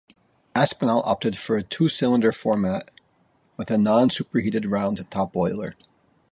Aspinall 0.55 1.03
opted 1.05 1.37
for 1.37 1.57
a 1.57 1.61
two-cylinder 1.63 2.31
format 2.31 2.89
with 3.55 3.69
a 3.69 3.77
non 3.77 4.09
superheated 4.09 4.65
round 4.65 5.07
top 5.11 5.31
boiler. 5.31 5.75